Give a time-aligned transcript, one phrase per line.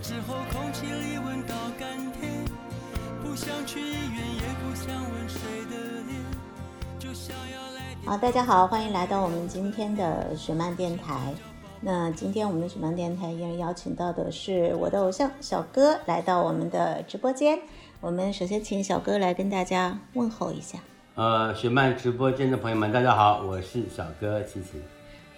[0.00, 2.44] 之后，空气里闻到甘甜。
[3.22, 6.20] 不想去医院，也不想问谁的脸，
[7.00, 7.96] 就想要来。
[8.06, 11.34] 好，大家好，欢迎来到我们今天的雪漫电台。
[11.80, 17.58] 那今天我们的雪漫电台依然邀请到的是我的偶像小哥来到我们的直播间。
[18.00, 20.78] 我们首先请小哥来跟大家问候一下。
[21.16, 24.80] 呃，雪漫直播间的朋友们，大家好，我是小哥琪琪。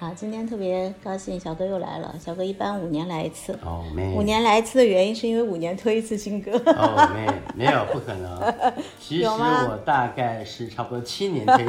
[0.01, 2.15] 好，今天特别高兴，小哥又来了。
[2.19, 3.53] 小哥一般五年来一次。
[3.63, 4.15] 哦，没。
[4.17, 6.53] 五年来一次的原因是因为五年推一次新歌。
[6.69, 8.55] 哦，没，没有，不可能。
[8.99, 11.67] 其实我大概是差不多七年推。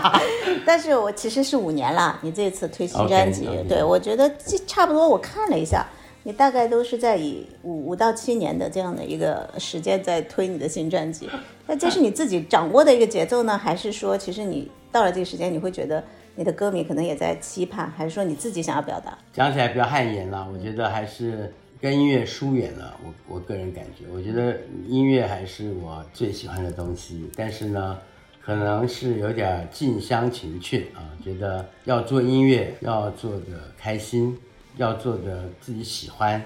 [0.64, 2.18] 但是我其实是五年了。
[2.22, 5.06] 你这次推新专辑，对我觉得这差不多。
[5.06, 5.86] 我看了一下。
[6.26, 11.28] 你大概都是在以五五到七年的这样的一个时间在推你的新专辑，
[11.66, 16.02] 那这是你自己掌握的一个节奏呢，还是说其实你到了这个时间你会觉得
[16.36, 19.16] 你的歌迷可能也在期盼，还是说你自己想要表达？
[19.32, 22.98] 讲起来比较汗颜了，我觉得还是跟音乐疏远了。
[23.04, 27.98] 我我个人感觉，我觉得音乐还是我最喜欢的东西，但是呢，
[28.40, 34.38] 可能是有点近乡情怯啊，觉得要做音乐要做的开心。
[34.76, 36.42] 要做的自己喜欢，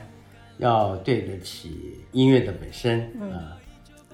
[0.58, 3.56] 要对得起音乐的本身啊，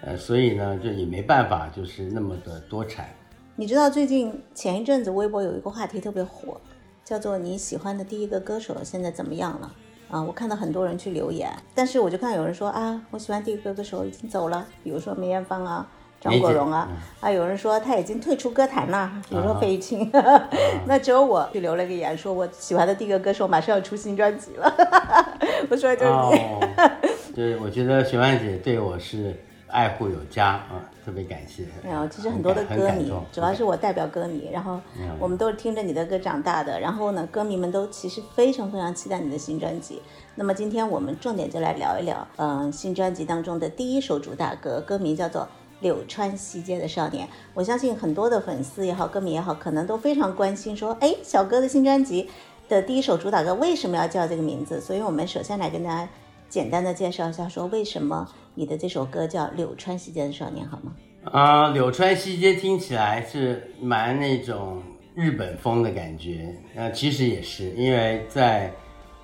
[0.02, 3.08] 呃，所以呢，就也没办法，就是那么的多产。
[3.56, 6.60] 你知道最近前一阵子微博有一个话题特别火，
[7.04, 9.72] 叫做你喜欢的第一个歌手现在怎么样了？
[10.10, 15.86] 啊，我看到很多人去留言，但是我就看到有人说啊，我喜欢第一个歌手已经走了，比如说梅艳芳啊。
[16.20, 16.88] 张国荣啊，
[17.20, 20.10] 啊，有人说他已经退出歌坛了，比如说费玉清，
[20.88, 24.74] 那只有我去留了个言，说我喜欢的第一个歌手马上要出新专辑了，
[25.68, 29.36] 我说就是你，对，我觉得雪曼姐对我是
[29.74, 31.64] 爱护有加啊，特别感谢。
[31.82, 34.80] 没有，其实很多的歌迷，主要是我代表歌迷，然后
[35.18, 40.00] 我们都是听着你的歌长大的，然后呢，歌迷们都其实非常非常期待你的新专辑。
[40.36, 45.48] 那么今天我们重点就来聊一聊，嗯，新专辑当中的第一首主打歌，歌名叫做。
[45.80, 52.30] 柳川西街的少年，我相信很多的粉丝也好，歌迷也好，可能都非常关心，说，哎，小哥的新专辑
[52.70, 54.80] 的第一首主打歌为什么要叫这个名字？
[54.80, 56.08] 所以，我们首先来跟大家
[56.54, 60.94] 简单的介绍一下，说为什么你的这首歌叫柳川西街的少年，好吗？
[61.24, 64.80] 啊，柳川西街听起来是蛮那种
[65.16, 68.72] 日本风的感觉，呃，其实也是，因为在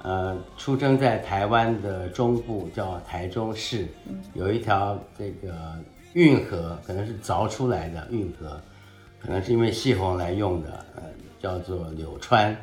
[0.03, 3.87] 呃出生在台湾的中部，叫台中市，
[4.35, 5.77] 有一条这个。
[6.15, 8.61] 运河可能是凿出来的运河，
[9.21, 11.03] 可能是因为泄洪来用的，呃，
[11.41, 12.57] 叫做柳川。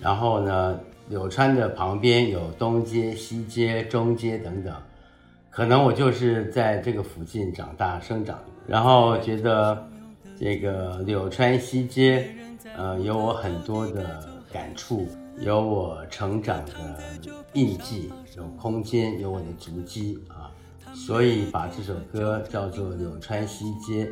[0.00, 4.74] 然后呢，柳川的旁边有东街、西街、中街等等，
[5.50, 9.88] 可能我就是在这个附近长大生长，然后觉得
[10.38, 12.28] 这个柳川西街，
[12.76, 15.06] 呃，有我很多的感触，
[15.38, 16.72] 有我成长的
[17.52, 20.50] 印记，有空间，有我的足迹啊。
[20.92, 24.06] 所以把这首歌叫做《柳川西街》，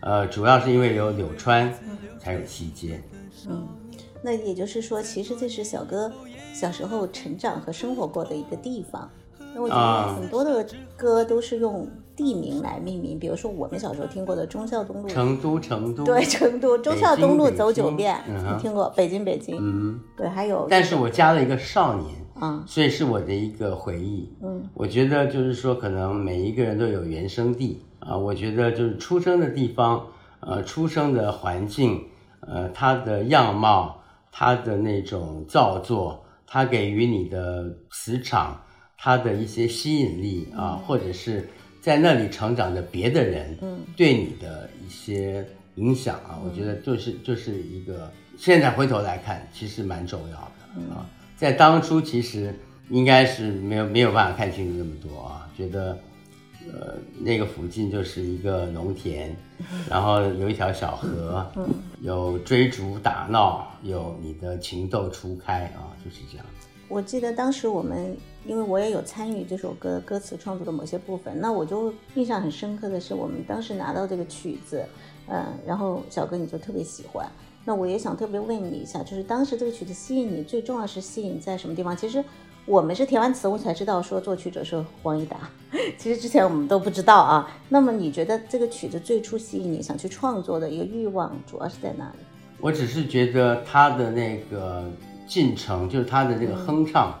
[0.00, 1.72] 呃，主要是因为有柳川，
[2.18, 3.02] 才有西街。
[3.48, 3.66] 嗯，
[4.22, 6.12] 那也就是说，其实这是小哥
[6.52, 9.08] 小时候成长和生活过的一个地方。
[9.54, 10.66] 那我觉得很多的
[10.96, 18.92] 歌都是用地名来命名，比如说我们小时候听过的忠孝东路，成都，成都，对，成都，忠孝东路走九遍，你听过？
[18.96, 22.16] 北京，北京，嗯，对，还有，但是我加了一个少年。
[22.40, 24.32] 啊，所以是我的一个回忆。
[24.40, 28.16] 嗯，我觉得就是说，可能每一个人都有原生地啊。
[28.16, 30.06] 我觉得就是出生的地方，
[30.38, 32.00] 呃，出生的环境，
[32.38, 38.60] 呃，他的样貌，他的那种造作，他给予你的磁场，
[38.96, 41.46] 它的一些吸引力啊，或者是
[41.80, 51.06] 在那里成长的别的人，嗯，对你的一些影响啊，我觉得就是就是一个，现在回头来看，其实蛮重要的啊，
[51.36, 52.54] 在当初其实
[52.88, 55.96] 应该是没有没有办法看清楚那么多啊，觉得。
[56.66, 59.34] 呃，那个附近就是一个农田，
[59.88, 61.46] 然后有一条小河，
[62.00, 66.66] 有追逐打闹，有你的情窦初开啊，就是这样子。
[66.88, 74.84] 我记得当时我们，因为我也有参与这首歌歌词创作的某些部分，那我就印象很深刻的是，我们当时拿到这个曲子，
[75.28, 77.26] 嗯，然后小哥你就特别喜欢，
[77.64, 81.96] 那我也想特别问你一下，就是当时这个曲子吸引你，最重要是吸引在什么地方？
[81.96, 82.22] 其实。
[82.68, 85.38] 我们是填完词，我才知道说作曲者是黄义达。
[85.96, 87.50] 其实之前我们都不知道啊。
[87.70, 92.18] 那么你觉得这个曲子最初吸引你想去创作的一个欲望，主要是在哪里？
[92.60, 94.84] 我只是觉得他的那个
[95.26, 97.14] 进程，就是他的这个哼唱，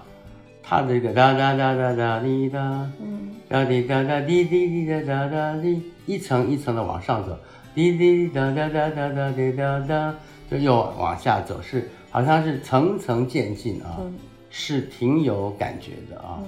[0.62, 7.34] 他的这个哒哒哒哒哒滴哒，嗯，哒滴哒哒滴滴滴哒哒哒滴，一层一层的往上走，
[7.74, 10.14] 滴滴哒哒哒哒哒滴哒哒，
[10.50, 13.96] 就又往下走，是好像是层层渐进啊。
[14.58, 16.42] 是挺有感觉的啊，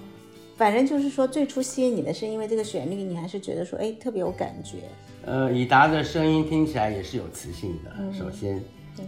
[0.57, 4.79] 反正就是说，最初吸引你的是因为这个旋律，你还是觉得说，哎，特别有感觉。
[5.25, 8.61] 呃，以达的声音听起来也是有磁性的，首先，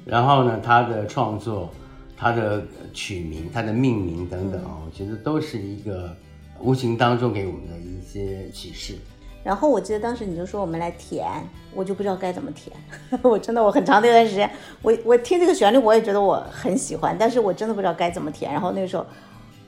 [0.07, 1.69] 然后呢，他的创作、
[2.17, 6.17] 他的曲名、他的命名等等啊，我觉得都是一个
[6.61, 8.95] 无形当中给我们的一些启示。
[9.45, 11.27] 然后我记得当时你就说我们来填，
[11.75, 12.77] 我就不知道该怎么填。
[13.23, 14.49] 我真的我很长的一段时间，
[14.83, 18.53] 我我听这个旋律我也觉得我很喜欢，但是我真的不知道该怎么填。
[18.53, 19.05] 然后那个时候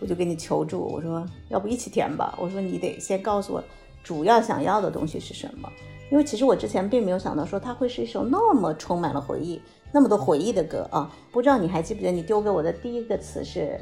[0.00, 2.36] 我就给你求助，我说要不一起填吧。
[2.40, 3.62] 我说你得先告诉我
[4.02, 5.68] 主要想要的东西是什么，
[6.10, 9.60] 因为其实我之前并没有想到说它会是一首那么充满了回忆、
[9.90, 11.10] 那么多回忆的歌啊。
[11.32, 13.80] 不知道你还记不记得你丢给我的第一个词是？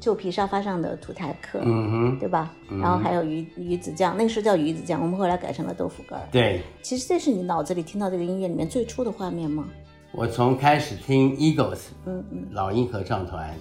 [0.00, 2.54] 旧皮沙发上的土台客，嗯哼，对吧？
[2.68, 6.20] 然后还有鱼鱼子酱，那个时候叫鱼子酱，我们后来改成了豆腐干。
[6.30, 9.68] 对，其实这是你脑子里听到这个音乐里面最初的画面吗？
[10.12, 13.52] 我从开始听 Eagles，嗯嗯，老鹰合唱团，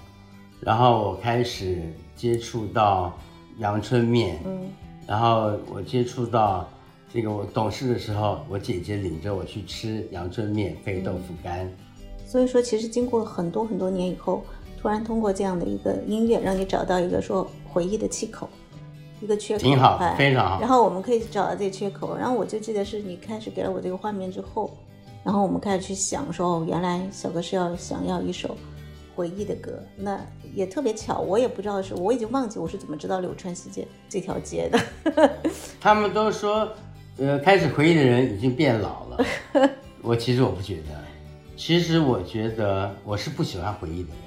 [0.61, 1.81] 然后我开始
[2.15, 3.17] 接触到
[3.57, 4.69] 阳春面，嗯，
[5.07, 6.69] 然后我接触到
[7.11, 11.67] 这个我懂事的时候，我姐姐领着我去吃阳春面配豆腐干。
[12.25, 14.43] 所以说，其实经过很多很多年以后。
[14.87, 18.47] 突然通过这样的一个音乐，让你找到一个说回忆的气口，
[19.19, 20.61] 一个缺口，挺好，非常好。
[20.61, 24.71] 然后我们可以找到这缺口，然后我就记得是你开始给了我这个画面之后，
[25.25, 28.55] 然后我们开始去想说，哦，原来小哥是要想要一首
[29.13, 30.17] 回忆的歌，那
[30.55, 35.29] 也特别巧，我也不知道是，我已经忘记我是怎么知道柳川西街这条街的。
[35.81, 36.65] 他们都说，
[37.17, 39.25] 呃，开始回忆的人已经变老了。
[40.01, 41.03] 我其实我不觉得，
[41.57, 44.26] 其实我觉得我是不喜欢回忆的人。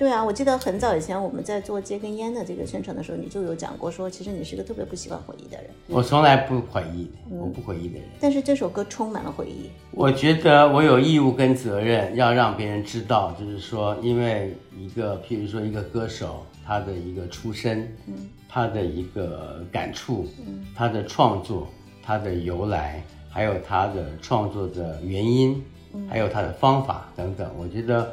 [0.00, 5.70] 对啊，我记得很早以前我们在做戒根烟的这个宣传的时候，你就有讲过说，其实你是个特别不喜欢回忆的人。
[5.88, 8.08] 我从来不回忆，我不回忆的人。
[8.18, 9.68] 但是这首歌充满了回忆。
[9.90, 21.68] 我觉得我有义务跟责任要让别人知道，就是说，因为一个，譬如说一个歌手，他的一个出身，嗯，他的一个感触，嗯，他的创作，
[22.02, 25.62] 他的由来，还有他的创作的原因，
[26.08, 28.10] 还有他的方法等等，我觉得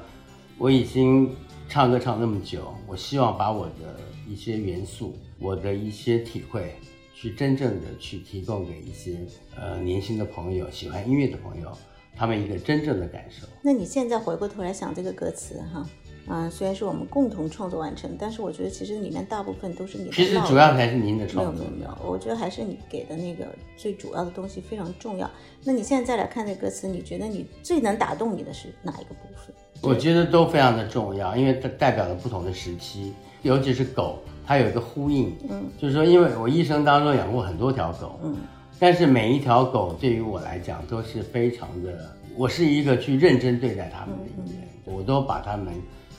[0.58, 1.34] 我已经。
[1.70, 6.74] 唱歌唱那么久，我希望把我的一些元素，我的一些体会，
[7.14, 9.18] 去真正的去提供给一些
[9.56, 11.72] 呃年轻的朋友，喜欢音乐的朋友，
[12.16, 13.46] 他们一个真正的感受。
[13.62, 15.86] 那你现在回过头来想这个歌词哈，
[16.28, 20.12] 啊，虽然是我们共同创作完成，但是我觉得其实里面大部分都是你的。
[20.12, 21.54] 其实主要还是您的创作。
[21.54, 23.46] 没有没有没有，我觉得还是你给的那个
[23.76, 25.30] 最主要的东西非常重要。
[25.66, 29.54] 那你现在再来看这歌词，你觉得你最能打动你的是哪一个部分？
[29.82, 38.36] 我觉得都非常的重要，因为它代表了不同的时期，尤其是狗，它有一个呼应，嗯，就是说，因为我一生当中养过很多条狗，嗯，
[38.80, 45.74] 但是每一条狗对于我来讲都是非常的，我是一个去认真对待它们的一个人，我都把它们，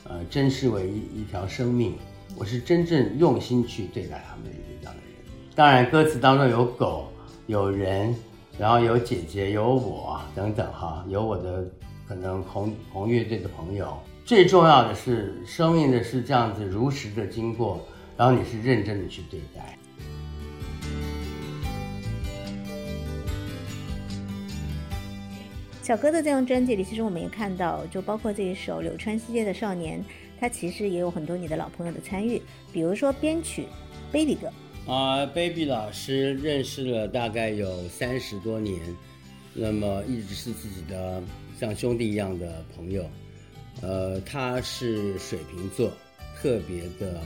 [0.04, 1.94] 呃，珍视为一一条生命，
[2.36, 5.12] 我是真正用心去对待它们的一个这样的人。
[5.54, 7.08] 当然，歌词当中有狗，
[7.46, 8.14] 有人，
[8.56, 11.64] 然后有姐姐，有我等等哈，有我的。
[12.08, 17.86] 可能红红乐队的朋友，最重要的是生命的是这样子如实的经过，
[18.16, 19.76] 然后你是认真的去对待。
[25.82, 30.00] 小哥的这张专辑里，其实我们也看到，就包括这一首《柳川西街的少年》，
[30.40, 32.40] 他其实也有很多你的老朋友的参与，
[32.72, 33.66] 比如说编曲
[34.10, 34.50] Baby 哥
[34.90, 38.80] 啊，Baby 老师认识了大概有三十多年，
[39.52, 41.22] 那么一直是自己的。
[41.58, 43.04] 像兄弟一样的朋友。
[43.80, 45.92] 呃，他是水瓶座，
[46.36, 47.20] 特别的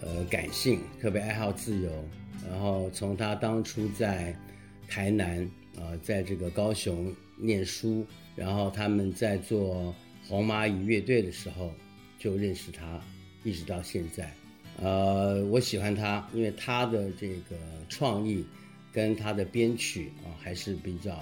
[0.00, 1.90] 呃感性，特别爱好自由。
[2.48, 4.36] 然后从他当初在
[4.88, 5.38] 台南
[5.76, 9.94] 啊，在这个高雄念书，然后他们在做
[10.28, 11.72] 红蚂蚁乐队的时候
[12.18, 13.00] 就认识他，
[13.44, 14.32] 一直到现在。
[14.80, 17.56] 呃，我喜欢他，因为他的这个
[17.88, 18.44] 创意
[18.92, 21.16] 跟他的编曲啊，还是比较，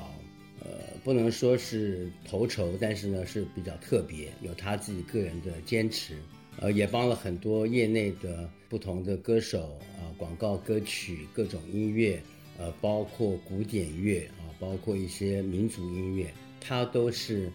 [1.02, 6.14] 不能说是头筹，但是呢是比较特别，有他自己个人的坚持。
[6.58, 12.20] 呃，也帮了很多业内的不同的歌手啊，广告歌曲、各种音乐，
[12.58, 16.30] 呃，包括古典乐啊，包括一些民族音乐，
[16.60, 17.50] 他都是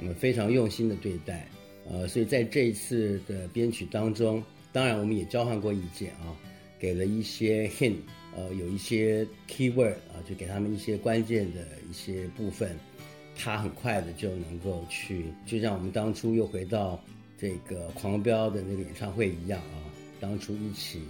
[0.00, 1.48] 嗯非常用心的对待。
[1.88, 4.42] 呃，所以在这一次的编曲当中，
[4.72, 6.34] 当然我们也交换过意见啊，
[6.80, 7.96] 给了一些 hint，
[8.34, 12.76] 呃，有一些 keyword 啊，就给他们一些关键的一些部分，
[13.36, 17.00] 他很快的就能够去，就像我们当初又回到。
[17.42, 19.80] 这个狂飙的那个演唱会一样啊，
[20.20, 21.00] 当初一起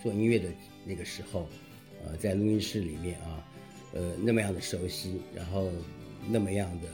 [0.00, 0.48] 做音乐的
[0.84, 1.48] 那个时候，
[2.06, 3.44] 呃，在录音室里面啊，
[3.92, 5.68] 呃，那么样的熟悉，然后
[6.28, 6.86] 那么样的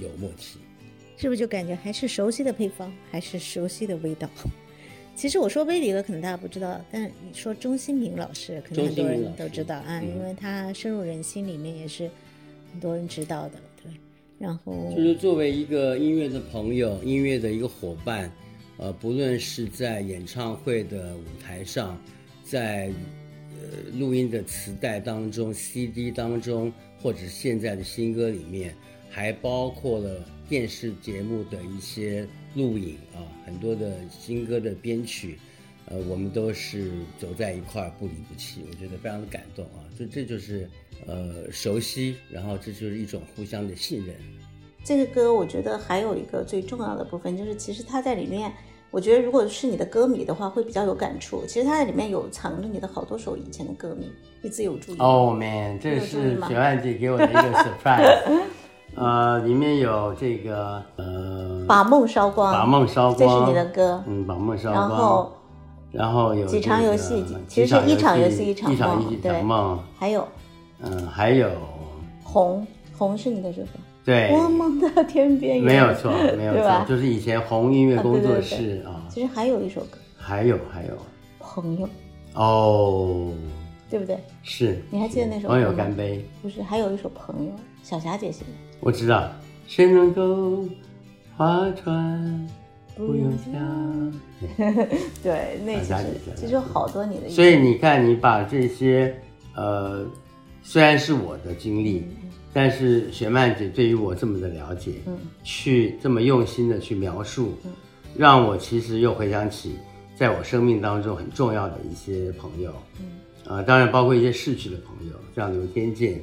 [0.00, 0.58] 有默契，
[1.16, 4.28] 是不是就感觉还是熟悉的配方，还是熟悉的味道？
[5.14, 12.10] 其实我说威迪哥可能大家不知道，但你说钟兴民老师可能很多人都知道啊，因为他深入人心，里面也是
[12.72, 13.54] 很多人知道的。
[13.82, 13.92] 对
[14.38, 18.32] 然后就是作为一个音乐的朋友，音乐的一个伙伴，
[18.78, 21.96] 呃，不论是在演唱会的舞台上，
[22.42, 22.90] 在
[23.60, 28.74] 呃录音的磁带当中、CD 当中，或者现在的新歌里面，
[29.08, 35.38] 还包括了电视节目的一些录影啊，很多的新歌的编曲，
[35.86, 40.68] 呃，我们都是走在一块儿不离不弃，我觉得非常的感动啊，就这就是。
[41.04, 44.14] 呃，熟悉，然后这就是一种互相的信任。
[44.84, 48.52] 这个歌，我觉得还有一个最重要的部分，就是其实它在里面，
[48.92, 51.44] 我觉得如果是你的歌迷的话，会比较有感触。
[51.44, 58.42] 其实它在里面有藏着你的好多首以前的歌迷，你自己有注意？Oh man，这是雪万姐给我的一个 surprise。
[58.94, 64.02] 呃，里面有这个呃，把梦烧光，把梦烧光，这是你的歌。
[64.06, 64.88] 嗯，把梦烧光。
[64.88, 65.32] 然后，
[65.92, 69.32] 然后有几场游戏，其实是一场游戏一场梦，对，
[69.98, 70.26] 还有。
[70.84, 71.48] 嗯，还有
[72.24, 73.68] 红红是你的这首，
[74.04, 79.04] 对，我梦的天边没有错，没有错，就是以前红音乐工作室啊。
[79.08, 80.94] 其实还有一首歌，还有还有。
[81.38, 81.88] 朋友。
[82.34, 83.28] 哦，
[83.90, 84.18] 对不对？
[84.42, 86.24] 是，你还记得那首朋友干杯？
[86.40, 88.50] 不是，还有一首朋友，小霞姐写的。
[88.80, 89.30] 我知道，
[89.66, 90.64] 谁能够
[91.36, 92.48] 划船
[92.96, 94.12] 不用桨？
[95.22, 97.28] 对，那其实其实有好多你的。
[97.28, 99.14] 所以你看，你把这些。
[99.54, 100.02] 呃，
[100.62, 102.06] 虽然是我的经历，
[102.54, 107.52] 但是雪曼姐对于我这么的了解，嗯，去这么用心的去描述，
[108.16, 109.74] 让我其实又回想起
[110.16, 116.18] 在我生命当中很重要的一些朋友，嗯，啊，当然包括一些逝去的朋友，像刘天健，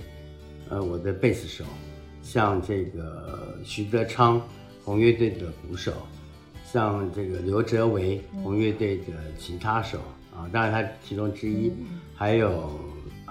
[0.70, 1.64] 呃，我的贝斯手，
[2.22, 4.42] 像这个徐德昌，
[4.84, 5.94] 红乐队的鼓手，
[6.64, 9.98] 像这个刘哲维，红乐队的吉他手，
[10.34, 11.72] 啊，当然他其中之一，
[12.16, 12.70] 还有。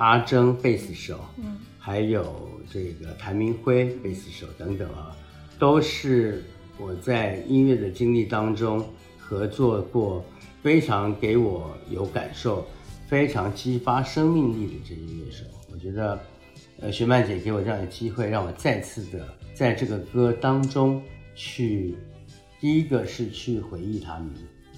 [0.00, 5.10] 阿征贝斯手，嗯，还有这个谭明辉贝斯手等等啊，
[5.58, 6.44] 都是
[6.78, 10.24] 我在音乐的经历当中合作过，
[10.62, 12.64] 非常给我有感受，
[13.08, 15.44] 非常激发生命力的这些乐手。
[15.72, 16.16] 我觉得，
[16.80, 21.02] 呃，雪曼姐给我这样的机会，让我再次的在这个歌当中
[21.34, 21.96] 去，
[22.60, 24.30] 第一个是去回忆他们，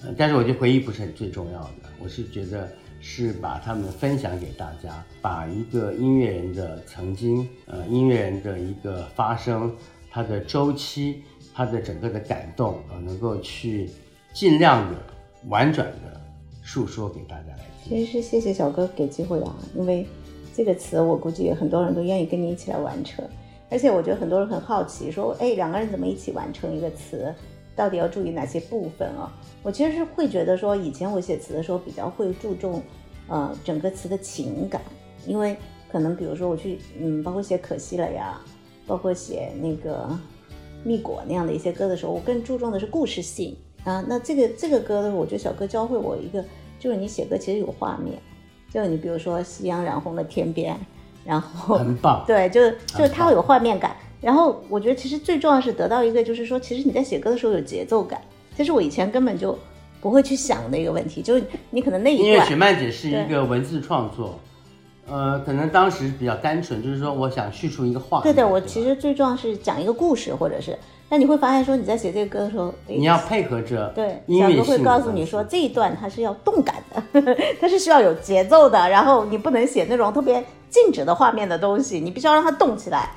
[0.03, 2.69] 呃，但是我觉得回忆不是很最重要的，我是觉得。
[3.03, 9.75] 是把他们分享给大家，把一个音乐人的曾经，呃，音乐人的一个发生，
[10.11, 13.89] 他的周期，他的整个的感动，呃，能够去
[14.35, 14.99] 尽量的
[15.47, 16.21] 婉转的
[16.61, 17.97] 述说给大家来听。
[17.97, 20.05] 其实是谢谢小哥给机会啊，因为
[20.53, 23.23] 这个词我估计很多人都愿意跟你一起来完成，
[23.69, 27.33] 而且我觉得很多人很好奇，说，哎，两个人怎么一起完成一个词？
[27.73, 29.31] 到底要注意哪些部分啊？
[29.63, 32.81] 我其实是会觉得说，以前我写词的时候比较会注重，
[33.29, 34.81] 呃，整个词的情感，
[35.25, 35.55] 因为
[35.89, 38.41] 可能比如说我去，嗯，包括写可惜了呀，
[38.85, 40.09] 包括写那个
[40.83, 43.55] 蜜果那样的一些歌的时候，我更注重的是故事性
[43.85, 44.03] 啊。
[44.05, 46.43] 那这个这个歌呢，我觉得小哥教会我一个，
[46.77, 48.19] 就是你写歌其实有画面，
[48.73, 50.75] 就你比如说夕阳染红了天边，
[51.25, 53.95] 然后很棒，对，就是就是它会有画面感。
[54.21, 58.21] 然后我觉得其实最重要是得到一个，就是说，其实你在写歌的时候有节奏感，
[58.55, 59.57] 这是我以前根本就
[59.99, 61.21] 不会去想的一个问题。
[61.23, 64.39] 就是你可能那一段，因为雪曼姐是一个文字创作，
[65.07, 70.77] 呃，可能当时比较单纯，就是说我想叙述一个话对对，我其实最重要是讲一个故事，或者是，
[71.11, 83.09] 那你会发现说你在写这个歌的时候，你要配合着对，小哥会告诉你说这一段它是要动感的，它是需要有节奏的，然后你不能写那种特别静止的画面的东西，你必须要让它动起来。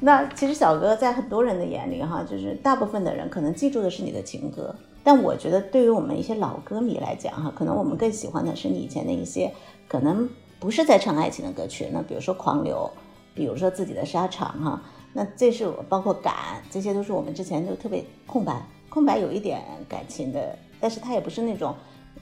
[0.00, 4.74] 那其实小哥在很多人的眼里哈，就是大部分的人可能记住的是你的情歌，
[5.04, 9.52] 但我觉得对于我们一些老歌迷来讲哈，可能我们更喜欢的是你以前的一些
[9.86, 10.26] 可能
[10.58, 12.90] 不是在唱爱情的歌曲，那比如说《狂流》，
[13.36, 16.34] 比如说自己的沙场哈，那这是我包括《感》，
[16.68, 21.72] 这些都是我们之前就特别空白，空白有一点感情的，但是它也不是那种。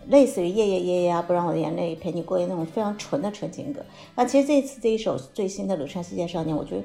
[0.08, 3.80] 类似于夜夜夜夜啊，不让我的眼泪陪你过夜那种非常纯的纯情歌。
[4.14, 6.82] 那其实这次这一首最新的《鲁川世界少年》，我觉得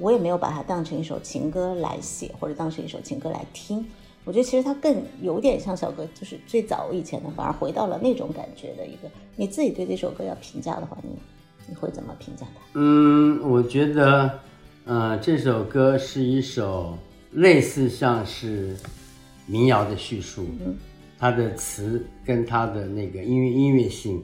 [0.00, 3.86] 我也没有把它当成一首情歌来写，或者当成一首情歌来听。
[4.24, 9.08] 我觉得其实它更有点像小哥，就是最早以前的，反而回到了那种感觉的一个。
[9.36, 11.10] 你自己对这首歌要评价的话，你
[11.66, 12.60] 你会怎么评价它？
[12.74, 14.38] 嗯，我觉得，
[14.84, 16.96] 呃，这首歌是一首
[17.32, 18.76] 类似像是
[19.46, 20.46] 民谣的叙述。
[20.64, 20.76] 嗯。
[21.18, 24.22] 它的词跟它的那个音乐音乐性，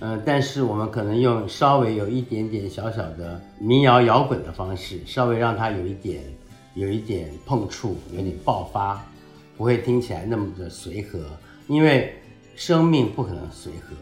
[0.00, 6.20] 呃，但是我们可能用稍微有一点点小小的民谣摇滚的方式，稍微让它有一点
[6.74, 9.00] 有一点碰触，有点爆发，
[9.56, 11.20] 不会听起来那么的随和，
[11.68, 12.12] 因为
[12.56, 13.94] 生命不可能随和，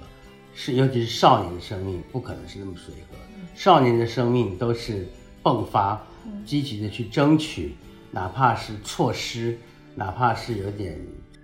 [0.54, 3.16] 是尤其是少年的生命不可能是那么随和，
[3.54, 5.08] 少年的生命都是
[5.42, 6.00] 迸发，
[6.44, 7.74] 积极的去争取，
[8.10, 9.58] 哪怕是错失，
[9.94, 10.98] 哪怕是有点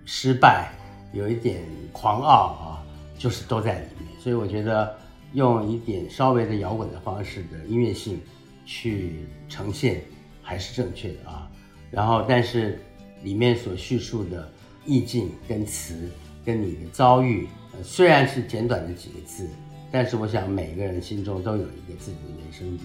[0.05, 0.71] 失败。
[1.13, 2.83] 有一点狂傲啊，
[3.17, 4.93] 就是都在里面，所以我觉得
[5.31, 8.19] 用一点稍微的摇滚的方式的音乐性
[8.65, 10.03] 去呈现
[10.43, 11.49] 还是正确的啊。
[11.89, 12.77] 然后，但是
[13.23, 14.51] 里面所叙述的
[14.85, 16.11] 意境跟词
[16.45, 17.47] 跟你的遭遇，
[17.83, 19.47] 虽然是简短的几个字，
[19.91, 22.83] 但是我想每个人心中都有一个自己的原生地，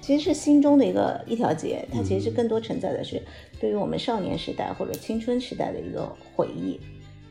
[0.00, 3.22] 其实是心中的一个一条街，它其实更多承载的是
[3.60, 6.80] 对于我们少年时代或者青春时代的一个回忆。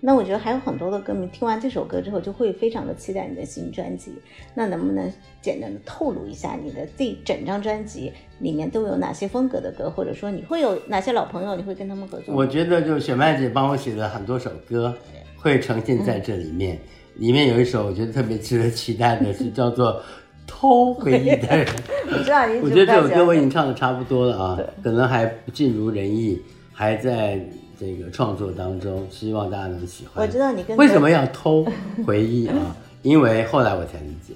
[0.01, 4.13] 那我觉得还有很多的歌迷听完这首歌之后，就会非常的期待你的新专辑。
[4.55, 12.33] 那能不能简单的透露一下你的这整张专辑里面都有哪些风格的歌，或者说你会有哪些老朋友，你会跟他们合作？
[12.33, 14.95] 我觉得就雪麦姐帮我写的很多首歌
[15.35, 16.79] 会呈现在这里面。
[17.19, 19.93] 里面有一首我觉得特别值得期待的是叫做
[20.47, 21.65] 《偷回忆的人》。
[22.11, 22.59] 我知道你。
[22.61, 26.41] 我觉得这首歌我已经唱的差不多了啊，可能还不尽如人意，
[26.73, 27.39] 还在。
[27.81, 30.21] 这个创作当中，希望大家能喜欢。
[30.21, 31.65] 我知道你跟为什么要偷
[32.05, 32.75] 回忆啊？
[33.03, 34.33] 因为后来我才理解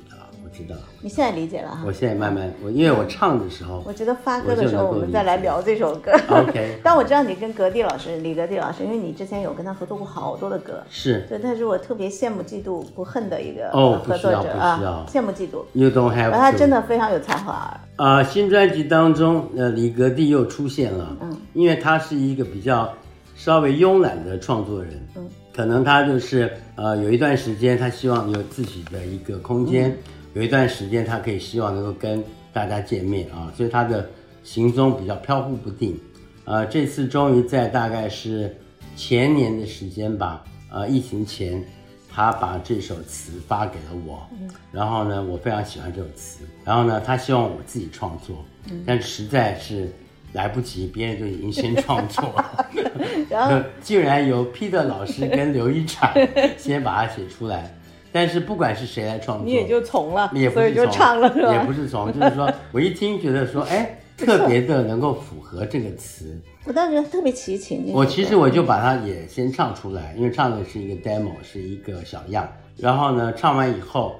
[0.54, 0.76] 知道。
[1.02, 1.84] 你现在理解了哈？
[1.86, 6.12] 我现在慢慢，我因为我唱的时候，我觉得发歌的时候我们再来聊这首歌。
[6.30, 6.80] OK。
[6.84, 10.82] 但我知道你跟格弟老师、李格弟老师，因为你之前有跟他合作过好多的歌。
[10.90, 11.26] 是。
[11.28, 15.64] 对，他是我特别羡慕、嫉妒、不恨的一个合作者啊，羡慕、嫉妒。
[15.74, 16.32] You don't have。
[16.32, 17.76] 他真的非常有才华。
[17.96, 21.18] 啊，新专辑当中，呃，李格弟又出现了。
[21.22, 21.36] 嗯。
[21.54, 22.88] 因为他是一个比较。
[23.36, 29.98] 稍微慵懒的创作人，嗯，可能他就是呃，有一段时间他希望有自己的一个空间，
[30.34, 34.10] 有一段时间他可以希望能够跟大家见面啊，所以他的
[34.44, 36.00] 行踪比较飘忽不定，
[36.46, 38.56] 呃，这次终于在大概是
[38.96, 41.64] 前年的时间吧，呃，疫情前，
[42.12, 44.28] 他把这首词发给了我，
[44.72, 48.44] 然后呢，我非常喜欢这首词，然后呢，他希望我自己创作，
[48.86, 49.90] 但实在是。
[50.34, 52.66] 来不及，别人就已经先创作了，
[53.30, 53.64] 然后？
[53.84, 56.12] 竟然由 Peter 老师跟刘一产
[56.58, 57.72] 先把它写出来。
[58.14, 61.52] 但是不管是谁来创作，你也就从了，也不是就唱了，是吧？
[61.52, 66.40] 也不是从，就是说我一听觉得说，哎， 特别的能够符合这个词。
[66.66, 67.92] 我当时特别齐秦。
[67.92, 72.48] 我其实我就把它也先唱出来，因为唱的是一个 demo，是一个小样。
[72.78, 74.16] 然后呢，唱完以后，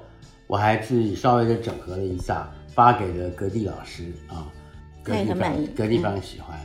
[0.48, 4.50] 我还自己稍微的整合了一下，发给了格蒂老师啊。
[5.04, 6.58] 他也很满意，各地方喜欢。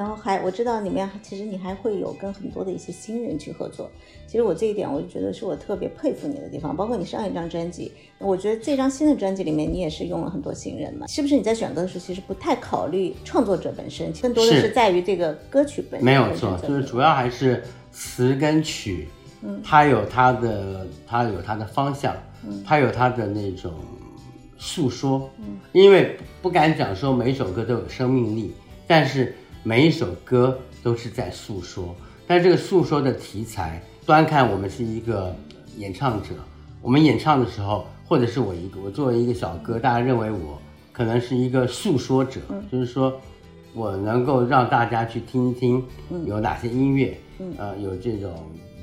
[0.00, 3.90] 然后还我知道里面其实你还会有跟很多的一些新人去合作。
[4.26, 6.74] 其实我这一点我就觉得是我特别佩服你的地方。
[6.74, 11.06] 包括你上一张专辑，我觉得这张新的专辑里面你也是用了很多新人嘛。
[11.06, 16.04] 是不是你在选歌的时候其实不太考虑创作者本身，更多的是在于这个歌曲本身？
[16.06, 19.06] 没有错，就是主要还是词跟曲，
[19.42, 22.16] 嗯，它有它的它有它的方向，
[22.48, 23.70] 嗯，它有它的那种。
[24.62, 28.52] 诉说，嗯，因为不敢讲说每首歌都有生命力，
[28.86, 31.94] 但是每一首歌都是在诉说。
[32.26, 35.34] 但这个诉说的题材，端看我们是一个
[35.76, 36.28] 演唱者，
[36.80, 40.60] 我们演唱的时候，或者是我一个我作为一个小哥，大家认为我
[40.92, 43.20] 可能是一个诉说者，就是说
[43.74, 45.84] 我能够让大家去听一听
[46.24, 47.18] 有哪些音乐，
[47.58, 48.32] 呃，有这种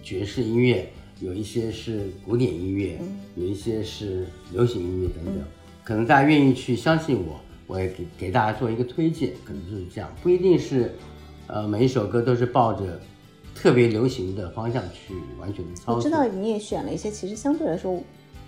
[0.04, 0.88] 爵士音乐，
[1.22, 3.00] 有一些是古典音乐，
[3.36, 5.36] 有一些是流行音乐等等。
[5.84, 10.96] 可能大家愿意去相信我，我也给给大家做一个推荐，可能就是这样，不一定是，
[11.48, 13.00] 呃，每一首歌都是抱着
[13.54, 15.96] 特别流行的方向去完全的操作。
[15.96, 18.02] 我知道你也选了一些，其实相对来说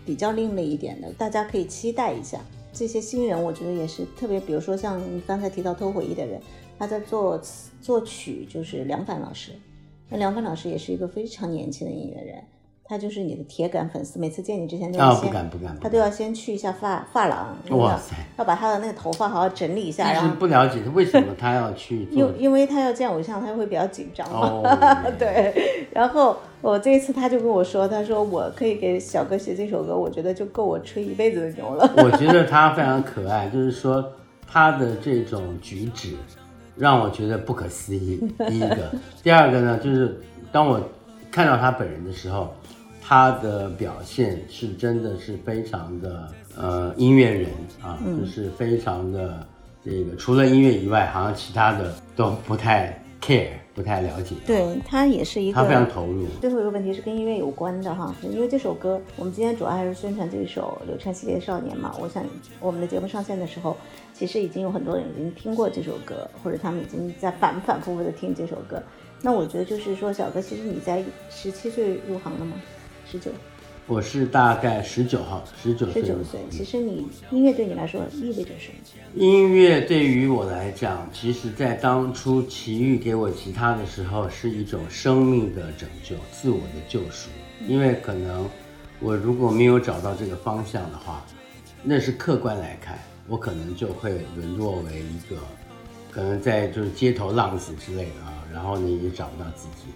[0.06, 2.40] 比较另类一点的，大家可以期待一下。
[2.72, 6.40] 这些新人，我觉得也是特别，比如说像刚才提到偷回忆的人，
[6.78, 9.52] 他在作词作曲就是梁凡老师，
[10.08, 12.44] 那梁凡老师也是一个非常年轻的音乐人。
[12.90, 15.32] 他就是你的铁杆粉丝，每次见你之前都要先，
[15.80, 20.12] 他都要先去一下发发廊，哇塞，要把他的那个头发好好整理一下。
[20.12, 24.76] 然后不了解他为什么他要去， 因因为他要见偶像，他会比较紧张嘛。
[25.20, 31.88] 对，然后我这一次他就跟我说，他说我可以给小哥写这首歌，我觉得就够我吹一辈子的牛了。
[31.98, 34.04] 我觉得他非常可爱，就是说
[34.48, 36.16] 他的这种举止
[36.76, 38.20] 让我觉得不可思议。
[38.48, 40.20] 第一个，第二个呢，就是
[40.52, 40.82] 当我
[41.32, 42.54] 看到他本人的时候。
[43.02, 47.50] 他的表现是真的是非常的呃音乐人
[47.82, 49.44] 啊，就是非常的
[49.84, 54.36] 这个除了音乐以外，好像其他的都不太 care，不太了解。
[54.46, 56.28] 对他也是一个，他非常投入。
[56.40, 61.96] 最后一个问题是跟音乐有关的哈，因为这首歌我们今天主要还是宣传这一首柳川系列的少年嘛。
[62.00, 62.24] 我想
[62.60, 63.76] 我们的节目上线的时候，
[64.14, 68.80] 其实已经有很多人已经听过这首歌，或者他们已经在反反复复的听这首歌。
[69.22, 72.54] 那我觉得就是说，小哥，其实你在十七岁入行的吗？
[73.06, 73.32] 十九，
[73.86, 76.02] 我是大概十九号，十九岁。
[76.02, 78.76] 十九岁，其实你音乐对你来说意味着什么？
[79.16, 87.30] 音乐对于我来讲，其实，在当初奇遇给我吉他的时候，是一种生命的拯救，自我的救赎。
[87.68, 88.48] 因为可能
[89.02, 91.26] 我如果没有找到这个方向的话，
[91.84, 95.42] 那是客观来看，我可能就会沦落为一个，
[96.12, 99.92] 可能在就是街头浪子之类的啊，然后你也找不到自己。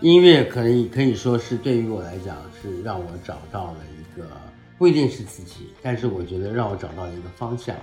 [0.00, 4.26] 音乐可以可以说是对于我来讲是让我找到了一个
[4.76, 7.74] 不一定是自己，但是我觉得让我找到了一个方向，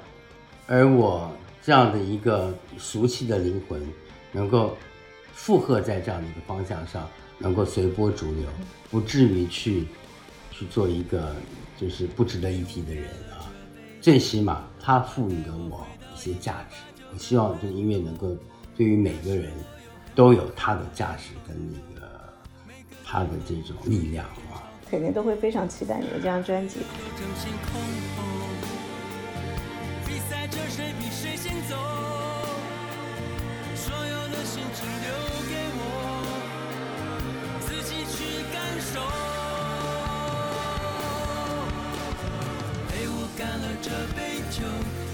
[0.65, 1.29] 而我
[1.61, 3.81] 这样的一个俗气的灵魂，
[4.31, 4.77] 能够
[5.33, 7.05] 附和在这样的一个方向上，
[7.37, 8.47] 能够随波逐流，
[8.89, 9.85] 不至于去
[10.51, 11.35] 去做一个
[11.77, 13.51] 就是不值得一提的人啊。
[13.99, 16.77] 最起码它赋予了我一些价值，
[17.11, 18.37] 我希望这个音乐能够
[18.77, 19.51] 对于每个人
[20.15, 22.05] 都有它的价值跟那个。
[23.07, 26.79] 它的这种力量啊，肯定都会非常期待你的这张专辑。
[42.89, 44.65] 陪我干了这杯酒，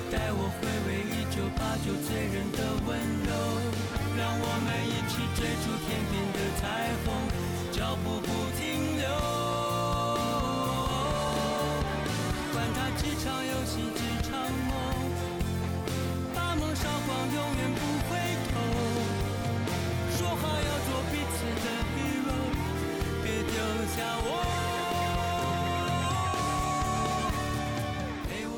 [0.10, 2.58] 带我回味一九八九醉人的
[5.36, 6.64] 追逐天边的彩
[7.06, 7.08] 虹。
[7.72, 8.28] 脚步不
[8.60, 9.08] 停留，
[12.54, 14.72] 管他几场游戏几场梦，
[16.36, 18.10] 把梦烧光，永远不回
[18.52, 18.54] 头。
[20.18, 22.30] 说好要做彼此的 hero，
[23.24, 23.54] 别丢
[23.96, 24.71] 下我。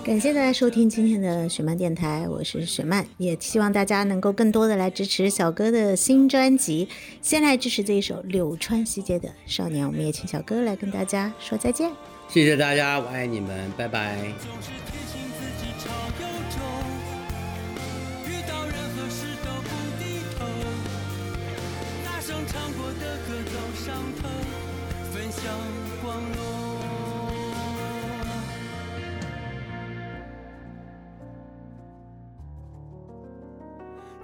[0.03, 6.89] 感谢大家收听今天的雪漫电台，我是雪漫，也希望大家能够更多的来支持小哥的新专辑，
[7.21, 11.89] 先来支持这一首柳川西街的少年，我们也请小哥来跟大家说再见。
[12.27, 14.17] 谢谢大家，我爱你们，拜拜。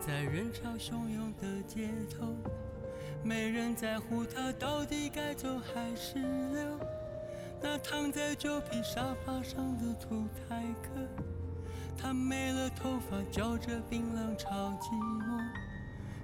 [0.09, 2.33] 在人潮汹涌的街头，
[3.23, 6.79] 没人在乎他到底该走还是留。
[7.61, 10.89] 那躺在旧皮沙发上的土台客，
[11.95, 15.47] 他没了头发，嚼着槟榔，超寂寞。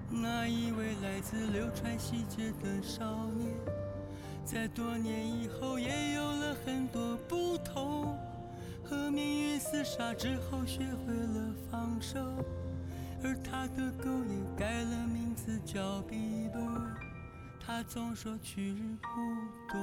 [0.09, 3.53] 那一位来自流川西街的少年，
[4.43, 8.17] 在多年以后也有了很多不同。
[8.83, 12.17] 和命运厮杀之后，学会了放手。
[13.25, 16.61] 而他的狗也改了名字叫比伯，
[17.59, 19.79] 他总说去日不多。